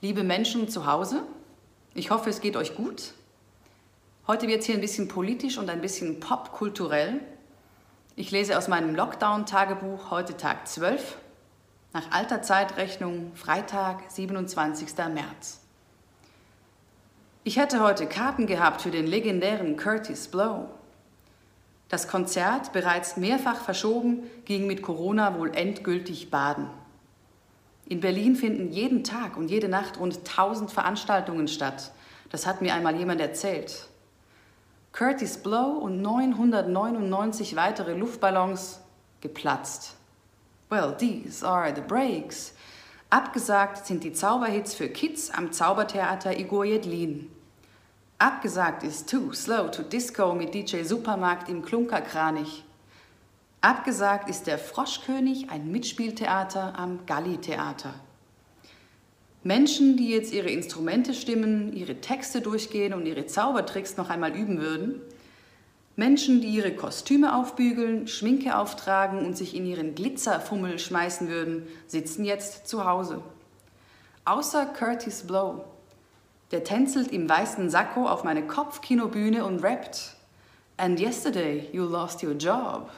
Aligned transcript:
Liebe 0.00 0.22
Menschen 0.22 0.68
zu 0.68 0.86
Hause, 0.86 1.24
ich 1.92 2.12
hoffe, 2.12 2.30
es 2.30 2.40
geht 2.40 2.56
euch 2.56 2.76
gut. 2.76 3.14
Heute 4.28 4.46
wird 4.46 4.60
es 4.60 4.66
hier 4.66 4.76
ein 4.76 4.80
bisschen 4.80 5.08
politisch 5.08 5.58
und 5.58 5.68
ein 5.68 5.80
bisschen 5.80 6.20
popkulturell. 6.20 7.18
Ich 8.14 8.30
lese 8.30 8.56
aus 8.56 8.68
meinem 8.68 8.94
Lockdown-Tagebuch 8.94 10.12
heute 10.12 10.36
Tag 10.36 10.68
12, 10.68 11.18
nach 11.92 12.12
alter 12.12 12.42
Zeitrechnung 12.42 13.32
Freitag, 13.34 14.08
27. 14.08 14.86
März. 15.12 15.62
Ich 17.42 17.56
hätte 17.56 17.80
heute 17.80 18.06
Karten 18.06 18.46
gehabt 18.46 18.82
für 18.82 18.92
den 18.92 19.06
legendären 19.08 19.76
Curtis 19.76 20.28
Blow. 20.28 20.68
Das 21.88 22.06
Konzert, 22.06 22.72
bereits 22.72 23.16
mehrfach 23.16 23.62
verschoben, 23.62 24.22
ging 24.44 24.68
mit 24.68 24.80
Corona 24.80 25.36
wohl 25.36 25.52
endgültig 25.56 26.30
baden. 26.30 26.70
In 27.88 28.00
Berlin 28.00 28.36
finden 28.36 28.70
jeden 28.70 29.02
Tag 29.02 29.38
und 29.38 29.50
jede 29.50 29.68
Nacht 29.68 29.98
rund 29.98 30.18
1000 30.18 30.70
Veranstaltungen 30.70 31.48
statt. 31.48 31.90
Das 32.28 32.46
hat 32.46 32.60
mir 32.60 32.74
einmal 32.74 32.94
jemand 32.96 33.22
erzählt. 33.22 33.88
Curtis 34.92 35.38
Blow 35.38 35.78
und 35.78 36.02
999 36.02 37.56
weitere 37.56 37.94
Luftballons 37.94 38.80
geplatzt. 39.22 39.94
Well, 40.68 40.94
these 40.98 41.46
are 41.46 41.74
the 41.74 41.80
breaks. 41.80 42.52
Abgesagt 43.08 43.86
sind 43.86 44.04
die 44.04 44.12
Zauberhits 44.12 44.74
für 44.74 44.90
Kids 44.90 45.30
am 45.30 45.50
Zaubertheater 45.50 46.38
Igor 46.38 46.66
Jedlin. 46.66 47.30
Abgesagt 48.18 48.82
ist 48.82 49.08
Too 49.08 49.32
Slow 49.32 49.70
to 49.70 49.82
Disco 49.82 50.34
mit 50.34 50.52
DJ 50.52 50.82
Supermarkt 50.82 51.48
im 51.48 51.64
Klunkerkranich. 51.64 52.64
Abgesagt 53.60 54.30
ist 54.30 54.46
der 54.46 54.56
Froschkönig, 54.56 55.50
ein 55.50 55.72
Mitspieltheater 55.72 56.78
am 56.78 57.06
Galli-Theater. 57.06 57.92
Menschen, 59.42 59.96
die 59.96 60.10
jetzt 60.10 60.32
ihre 60.32 60.48
Instrumente 60.48 61.12
stimmen, 61.12 61.72
ihre 61.72 62.00
Texte 62.00 62.40
durchgehen 62.40 62.94
und 62.94 63.06
ihre 63.06 63.26
Zaubertricks 63.26 63.96
noch 63.96 64.10
einmal 64.10 64.36
üben 64.36 64.60
würden. 64.60 65.00
Menschen, 65.96 66.40
die 66.40 66.48
ihre 66.48 66.72
Kostüme 66.72 67.34
aufbügeln, 67.34 68.06
Schminke 68.06 68.56
auftragen 68.56 69.26
und 69.26 69.36
sich 69.36 69.56
in 69.56 69.66
ihren 69.66 69.96
Glitzerfummel 69.96 70.78
schmeißen 70.78 71.28
würden, 71.28 71.66
sitzen 71.88 72.24
jetzt 72.24 72.68
zu 72.68 72.84
Hause. 72.84 73.22
Außer 74.24 74.66
Curtis 74.66 75.26
Blow, 75.26 75.64
der 76.52 76.62
tänzelt 76.62 77.10
im 77.10 77.28
weißen 77.28 77.70
Sakko 77.70 78.06
auf 78.08 78.22
meine 78.22 78.46
Kopfkinobühne 78.46 79.44
und 79.44 79.64
rappt. 79.64 80.17
And 80.80 81.00
yesterday 81.00 81.68
you 81.72 81.84
lost 81.84 82.22
your 82.22 82.34
job. 82.34 82.88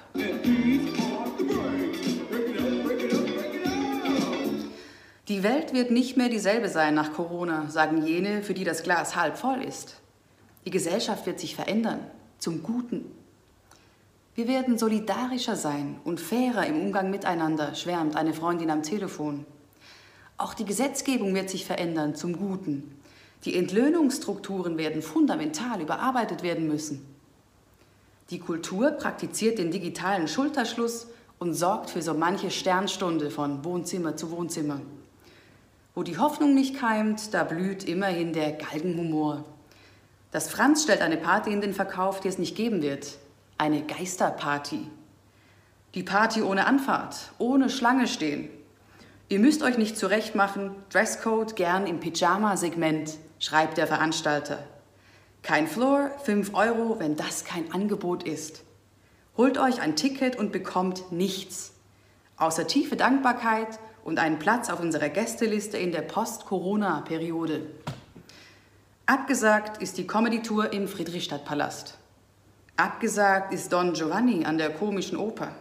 Die 5.28 5.42
Welt 5.42 5.72
wird 5.72 5.90
nicht 5.90 6.18
mehr 6.18 6.28
dieselbe 6.28 6.68
sein 6.68 6.94
nach 6.94 7.14
Corona, 7.14 7.70
sagen 7.70 8.06
jene, 8.06 8.42
für 8.42 8.52
die 8.52 8.64
das 8.64 8.82
Glas 8.82 9.16
halb 9.16 9.38
voll 9.38 9.62
ist. 9.62 9.94
Die 10.66 10.70
Gesellschaft 10.70 11.24
wird 11.24 11.40
sich 11.40 11.56
verändern, 11.56 12.00
zum 12.38 12.62
Guten. 12.62 13.06
Wir 14.34 14.46
werden 14.46 14.76
solidarischer 14.76 15.56
sein 15.56 16.00
und 16.04 16.20
fairer 16.20 16.66
im 16.66 16.82
Umgang 16.82 17.10
miteinander, 17.10 17.74
schwärmt 17.74 18.14
eine 18.14 18.34
Freundin 18.34 18.70
am 18.70 18.82
Telefon. 18.82 19.46
Auch 20.36 20.52
die 20.52 20.66
Gesetzgebung 20.66 21.34
wird 21.34 21.48
sich 21.48 21.64
verändern, 21.64 22.14
zum 22.14 22.36
Guten. 22.36 22.94
Die 23.46 23.56
Entlöhnungsstrukturen 23.56 24.76
werden 24.76 25.00
fundamental 25.00 25.80
überarbeitet 25.80 26.42
werden 26.42 26.68
müssen. 26.68 27.06
Die 28.30 28.38
Kultur 28.38 28.92
praktiziert 28.92 29.58
den 29.58 29.72
digitalen 29.72 30.28
Schulterschluss 30.28 31.08
und 31.40 31.54
sorgt 31.54 31.90
für 31.90 32.00
so 32.00 32.14
manche 32.14 32.52
Sternstunde 32.52 33.28
von 33.28 33.64
Wohnzimmer 33.64 34.14
zu 34.14 34.30
Wohnzimmer. 34.30 34.80
Wo 35.96 36.04
die 36.04 36.16
Hoffnung 36.16 36.54
nicht 36.54 36.76
keimt, 36.76 37.34
da 37.34 37.42
blüht 37.42 37.82
immerhin 37.82 38.32
der 38.32 38.52
Galgenhumor. 38.52 39.44
Das 40.30 40.48
Franz 40.48 40.84
stellt 40.84 41.00
eine 41.00 41.16
Party 41.16 41.52
in 41.52 41.60
den 41.60 41.74
Verkauf, 41.74 42.20
die 42.20 42.28
es 42.28 42.38
nicht 42.38 42.54
geben 42.54 42.82
wird. 42.82 43.18
Eine 43.58 43.82
Geisterparty. 43.82 44.86
Die 45.96 46.04
Party 46.04 46.42
ohne 46.42 46.66
Anfahrt, 46.66 47.32
ohne 47.38 47.68
Schlange 47.68 48.06
stehen. 48.06 48.48
Ihr 49.28 49.40
müsst 49.40 49.64
euch 49.64 49.76
nicht 49.76 49.98
zurechtmachen, 49.98 50.76
Dresscode 50.90 51.56
gern 51.56 51.88
im 51.88 51.98
Pyjama-Segment 51.98 53.18
schreibt 53.40 53.76
der 53.76 53.88
Veranstalter. 53.88 54.60
Kein 55.42 55.66
Floor, 55.66 56.10
5 56.24 56.54
Euro, 56.54 56.98
wenn 56.98 57.16
das 57.16 57.44
kein 57.44 57.72
Angebot 57.72 58.24
ist. 58.24 58.62
Holt 59.36 59.58
euch 59.58 59.80
ein 59.80 59.96
Ticket 59.96 60.36
und 60.36 60.52
bekommt 60.52 61.12
nichts. 61.12 61.72
Außer 62.36 62.66
tiefe 62.66 62.96
Dankbarkeit 62.96 63.78
und 64.04 64.18
einen 64.18 64.38
Platz 64.38 64.70
auf 64.70 64.80
unserer 64.80 65.08
Gästeliste 65.08 65.78
in 65.78 65.92
der 65.92 66.02
Post-Corona-Periode. 66.02 67.62
Abgesagt 69.06 69.82
ist 69.82 69.98
die 69.98 70.06
Comedy-Tour 70.06 70.72
im 70.72 70.86
Friedrichstadtpalast. 70.86 71.98
Abgesagt 72.76 73.52
ist 73.52 73.72
Don 73.72 73.92
Giovanni 73.94 74.44
an 74.44 74.58
der 74.58 74.70
komischen 74.70 75.16
Oper. 75.18 75.54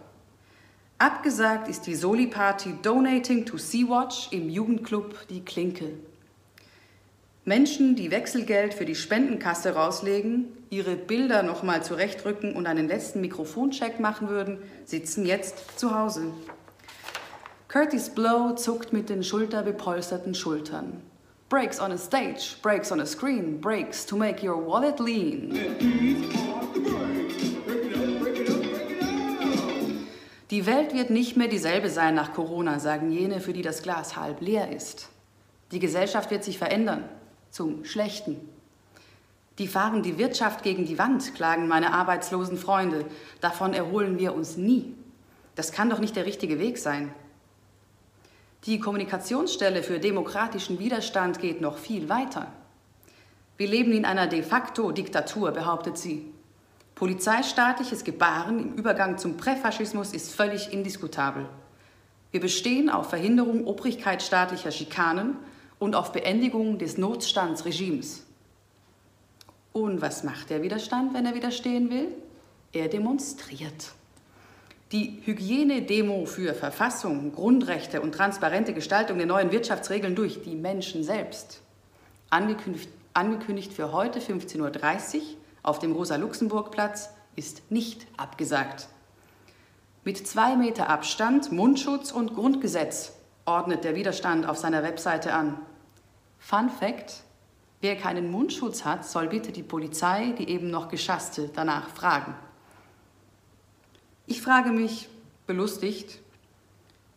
Abgesagt 0.97 1.67
ist 1.69 1.87
die 1.87 1.95
Soli-Party 1.95 2.75
Donating 2.81 3.45
to 3.45 3.57
Sea-Watch 3.57 4.31
im 4.31 4.49
Jugendclub 4.49 5.27
Die 5.29 5.43
Klinke. 5.43 5.93
Menschen, 7.49 7.95
die 7.95 8.11
Wechselgeld 8.11 8.75
für 8.75 8.85
die 8.85 8.93
Spendenkasse 8.93 9.73
rauslegen, 9.73 10.55
ihre 10.69 10.95
Bilder 10.95 11.41
nochmal 11.41 11.81
zurechtrücken 11.83 12.55
und 12.55 12.67
einen 12.67 12.87
letzten 12.87 13.21
Mikrofoncheck 13.21 13.99
machen 13.99 14.29
würden, 14.29 14.59
sitzen 14.85 15.25
jetzt 15.25 15.79
zu 15.79 15.97
Hause. 15.97 16.27
Curtis 17.67 18.11
Blow 18.11 18.53
zuckt 18.53 18.93
mit 18.93 19.09
den 19.09 19.23
schulterbepolsterten 19.23 20.35
Schultern. 20.35 21.01
Breaks 21.49 21.81
on 21.81 21.91
a 21.91 21.97
stage, 21.97 22.57
breaks 22.61 22.91
on 22.91 22.99
a 22.99 23.05
screen, 23.07 23.59
breaks 23.59 24.05
to 24.05 24.15
make 24.15 24.47
your 24.47 24.63
wallet 24.67 24.99
lean. 24.99 25.51
Die 30.51 30.67
Welt 30.67 30.93
wird 30.93 31.09
nicht 31.09 31.35
mehr 31.35 31.47
dieselbe 31.47 31.89
sein 31.89 32.13
nach 32.13 32.31
Corona, 32.33 32.77
sagen 32.77 33.09
jene, 33.11 33.39
für 33.39 33.53
die 33.53 33.63
das 33.63 33.81
Glas 33.81 34.15
halb 34.17 34.39
leer 34.39 34.71
ist. 34.71 35.09
Die 35.71 35.79
Gesellschaft 35.79 36.29
wird 36.29 36.43
sich 36.43 36.59
verändern 36.59 37.05
zum 37.51 37.85
Schlechten. 37.85 38.37
Die 39.57 39.67
fahren 39.67 40.03
die 40.03 40.17
Wirtschaft 40.17 40.63
gegen 40.63 40.85
die 40.85 40.97
Wand, 40.97 41.35
klagen 41.35 41.67
meine 41.67 41.93
arbeitslosen 41.93 42.57
Freunde. 42.57 43.05
Davon 43.41 43.73
erholen 43.73 44.17
wir 44.17 44.33
uns 44.33 44.55
nie. 44.55 44.93
Das 45.55 45.73
kann 45.73 45.89
doch 45.89 45.99
nicht 45.99 46.15
der 46.15 46.25
richtige 46.25 46.59
Weg 46.59 46.77
sein. 46.77 47.13
Die 48.65 48.79
Kommunikationsstelle 48.79 49.83
für 49.83 49.99
demokratischen 49.99 50.79
Widerstand 50.79 51.39
geht 51.39 51.59
noch 51.59 51.77
viel 51.77 52.07
weiter. 52.07 52.47
Wir 53.57 53.67
leben 53.67 53.91
in 53.91 54.05
einer 54.05 54.27
de 54.27 54.43
facto 54.43 54.91
Diktatur, 54.91 55.51
behauptet 55.51 55.97
sie. 55.97 56.31
Polizeistaatliches 56.95 58.05
Gebaren 58.05 58.59
im 58.59 58.73
Übergang 58.75 59.17
zum 59.17 59.37
Präfaschismus 59.37 60.13
ist 60.13 60.33
völlig 60.33 60.71
indiskutabel. 60.71 61.45
Wir 62.31 62.39
bestehen 62.39 62.89
auf 62.89 63.09
Verhinderung 63.09 63.65
obrigkeitsstaatlicher 63.65 64.71
Schikanen 64.71 65.37
und 65.79 65.95
auf 65.95 66.11
Beendigung 66.11 66.77
des 66.77 66.97
Notstandsregimes. 66.97 68.25
Und 69.71 70.01
was 70.01 70.23
macht 70.23 70.49
der 70.49 70.61
Widerstand, 70.61 71.13
wenn 71.13 71.25
er 71.25 71.33
widerstehen 71.33 71.89
will? 71.89 72.09
Er 72.73 72.87
demonstriert. 72.87 73.93
Die 74.91 75.21
Hygienedemo 75.23 76.25
für 76.25 76.53
Verfassung, 76.53 77.33
Grundrechte 77.33 78.01
und 78.01 78.13
transparente 78.13 78.73
Gestaltung 78.73 79.17
der 79.17 79.27
neuen 79.27 79.51
Wirtschaftsregeln 79.51 80.15
durch 80.15 80.41
die 80.41 80.55
Menschen 80.55 81.03
selbst. 81.03 81.61
Angekündigt, 82.29 82.89
angekündigt 83.13 83.71
für 83.71 83.91
heute 83.91 84.19
15.30 84.19 85.15
Uhr 85.17 85.21
auf 85.61 85.79
dem 85.79 85.91
Rosa-Luxemburg-Platz 85.91 87.11
ist 87.35 87.71
nicht 87.71 88.07
abgesagt. 88.17 88.87
Mit 90.03 90.27
zwei 90.27 90.55
Meter 90.55 90.89
Abstand, 90.89 91.51
Mundschutz 91.51 92.11
und 92.11 92.33
Grundgesetz 92.33 93.13
ordnet 93.45 93.83
der 93.83 93.95
Widerstand 93.95 94.47
auf 94.47 94.57
seiner 94.57 94.83
Webseite 94.83 95.33
an. 95.33 95.59
Fun 96.39 96.69
Fact: 96.69 97.23
Wer 97.81 97.95
keinen 97.95 98.31
Mundschutz 98.31 98.83
hat, 98.83 99.05
soll 99.05 99.27
bitte 99.27 99.51
die 99.51 99.63
Polizei, 99.63 100.33
die 100.37 100.49
eben 100.49 100.69
noch 100.69 100.89
geschasste, 100.89 101.49
danach 101.53 101.89
fragen. 101.89 102.35
Ich 104.25 104.41
frage 104.41 104.71
mich, 104.71 105.07
belustigt, 105.47 106.19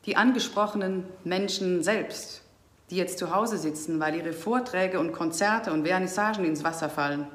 die 0.07 0.17
angesprochenen 0.17 1.05
Menschen 1.25 1.83
selbst, 1.83 2.43
die 2.91 2.97
jetzt 2.97 3.19
zu 3.19 3.35
Hause 3.35 3.59
sitzen, 3.59 4.01
weil 4.01 4.15
ihre 4.15 4.33
Vorträge 4.33 4.99
und 4.99 5.13
Konzerte 5.13 5.73
und 5.73 5.87
Vernissagen 5.87 6.45
ins 6.45 6.65
Wasser 6.65 6.89
fallen, 6.89 7.27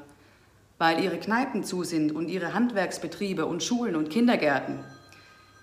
weil 0.78 1.02
ihre 1.02 1.18
Kneipen 1.18 1.64
zu 1.64 1.84
sind 1.84 2.12
und 2.12 2.28
ihre 2.28 2.54
Handwerksbetriebe 2.54 3.46
und 3.46 3.62
Schulen 3.62 3.96
und 3.96 4.10
Kindergärten, 4.10 4.84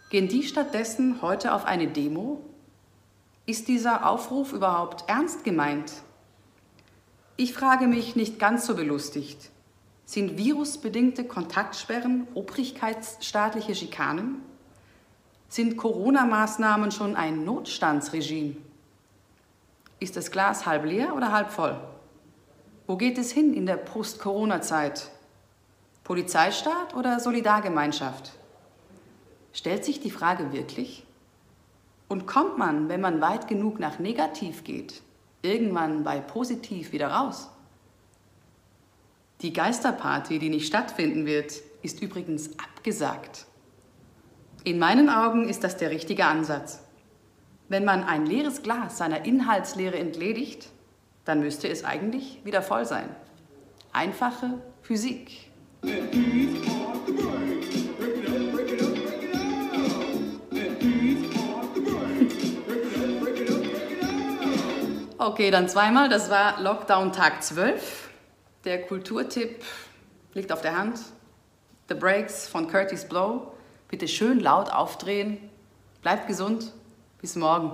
gehen 0.09 0.27
die 0.27 0.43
stattdessen 0.43 1.21
heute 1.21 1.53
auf 1.53 1.65
eine 1.65 1.87
Demo? 1.87 2.41
Ist 3.45 3.67
dieser 3.67 4.07
Aufruf 4.09 4.53
überhaupt 4.53 5.09
ernst 5.09 5.43
gemeint? 5.43 5.91
Ich 7.37 7.53
frage 7.53 7.87
mich 7.87 8.15
nicht 8.15 8.39
ganz 8.39 8.65
so 8.65 8.75
belustigt. 8.75 9.49
Sind 10.05 10.37
virusbedingte 10.37 11.25
Kontaktsperren 11.25 12.27
obrigkeitsstaatliche 12.33 13.75
Schikanen? 13.75 14.41
Sind 15.49 15.75
Corona-Maßnahmen 15.75 16.91
schon 16.91 17.17
ein 17.17 17.43
Notstandsregime? 17.43 18.55
Ist 19.99 20.15
das 20.15 20.31
Glas 20.31 20.65
halb 20.65 20.85
leer 20.85 21.13
oder 21.13 21.33
halb 21.33 21.51
voll? 21.51 21.77
Wo 22.87 22.95
geht 22.95 23.17
es 23.17 23.31
hin 23.31 23.53
in 23.53 23.65
der 23.65 23.77
Post-Corona-Zeit? 23.77 25.09
Polizeistaat 26.05 26.95
oder 26.95 27.19
Solidargemeinschaft? 27.19 28.31
Stellt 29.51 29.83
sich 29.83 29.99
die 29.99 30.11
Frage 30.11 30.53
wirklich? 30.53 31.05
Und 32.07 32.27
kommt 32.27 32.57
man, 32.57 32.87
wenn 32.87 33.01
man 33.01 33.19
weit 33.19 33.49
genug 33.49 33.79
nach 33.79 33.99
negativ 33.99 34.63
geht, 34.63 35.01
irgendwann 35.45 36.03
bei 36.03 36.19
positiv 36.19 36.91
wieder 36.91 37.07
raus? 37.07 37.49
Die 39.41 39.53
Geisterparty, 39.53 40.39
die 40.39 40.49
nicht 40.49 40.67
stattfinden 40.67 41.25
wird, 41.25 41.53
ist 41.81 42.01
übrigens 42.01 42.51
abgesagt. 42.59 43.45
In 44.63 44.79
meinen 44.79 45.09
Augen 45.09 45.47
ist 45.47 45.63
das 45.63 45.77
der 45.77 45.91
richtige 45.91 46.25
Ansatz. 46.25 46.81
Wenn 47.69 47.85
man 47.85 48.03
ein 48.03 48.25
leeres 48.25 48.63
Glas 48.63 48.97
seiner 48.97 49.25
Inhaltslehre 49.25 49.97
entledigt, 49.97 50.69
dann 51.23 51.39
müsste 51.39 51.67
es 51.67 51.83
eigentlich 51.83 52.41
wieder 52.43 52.61
voll 52.61 52.85
sein. 52.85 53.09
Einfache 53.91 54.61
Physik. 54.81 55.51
Okay, 65.25 65.49
dann 65.49 65.67
zweimal. 65.67 66.07
Das 66.07 66.29
war 66.29 66.61
Lockdown 66.61 67.11
Tag 67.11 67.41
12. 67.41 68.11
Der 68.63 68.83
Kulturtipp 68.83 69.65
liegt 70.35 70.51
auf 70.51 70.61
der 70.61 70.77
Hand. 70.77 70.99
The 71.89 71.95
Breaks 71.95 72.47
von 72.47 72.67
Curtis 72.67 73.05
Blow. 73.05 73.51
Bitte 73.87 74.07
schön 74.07 74.39
laut 74.39 74.71
aufdrehen. 74.71 75.39
Bleibt 76.03 76.27
gesund. 76.27 76.73
Bis 77.21 77.35
morgen. 77.35 77.71